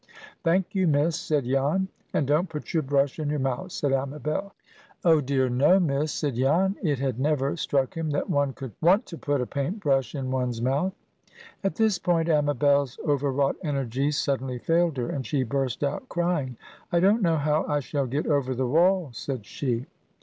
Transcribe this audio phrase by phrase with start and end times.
[0.43, 1.87] "Thank you, Miss," said Jan.
[2.11, 4.55] "And don't put your brush in your mouth," said Amabel.
[5.05, 6.75] "Oh, dear, no, Miss," said Jan.
[6.81, 10.31] It had never struck him that one could want to put a paint brush in
[10.31, 10.93] one's mouth.
[11.63, 16.57] At this point Amabel's overwrought energies suddenly failed her, and she burst out crying.
[16.91, 19.85] "I don't know how I shall get over the wall," said she.